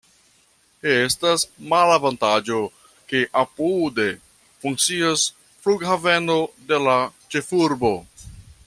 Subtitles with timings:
[0.93, 1.43] Estas
[1.73, 2.61] malavantaĝo,
[3.11, 4.07] ke apude
[4.65, 5.29] funkcias
[5.67, 6.39] flughaveno
[6.73, 6.99] de la
[7.37, 7.95] ĉefurbo.